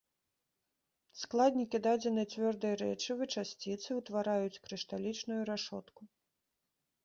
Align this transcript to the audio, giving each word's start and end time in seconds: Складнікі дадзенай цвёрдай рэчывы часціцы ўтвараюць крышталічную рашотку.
Складнікі 1.23 1.81
дадзенай 1.89 2.25
цвёрдай 2.33 2.75
рэчывы 2.83 3.23
часціцы 3.35 3.89
ўтвараюць 4.01 4.61
крышталічную 4.67 5.41
рашотку. 5.55 6.01